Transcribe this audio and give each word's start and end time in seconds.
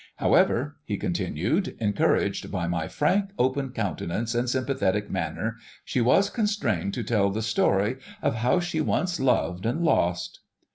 "However," 0.15 0.77
he 0.83 0.97
continued, 0.97 1.77
"encouraged 1.79 2.49
by 2.51 2.65
my 2.65 2.87
frank 2.87 3.29
open 3.37 3.69
countenance 3.69 4.33
and 4.33 4.49
sympathetic 4.49 5.11
manner, 5.11 5.57
she 5.85 6.01
was 6.01 6.31
constrained 6.31 6.95
to 6.95 7.03
tell 7.03 7.29
the 7.29 7.43
story 7.43 7.97
of 8.23 8.33
how 8.37 8.59
she 8.59 8.81
once 8.81 9.19
loved 9.19 9.63
and 9.63 9.83
lost...." 9.83 10.39